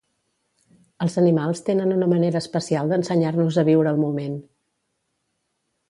Els 1.05 1.17
animals 1.23 1.61
tenen 1.67 1.93
una 1.97 2.09
manera 2.15 2.41
especial 2.45 2.91
d'ensenyar-nos 2.95 3.63
a 3.65 3.69
viure 3.71 3.97
el 3.97 4.05
moment. 4.07 4.37